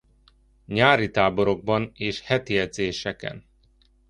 [0.65, 3.45] Nyári táborokban és heti edzéseken.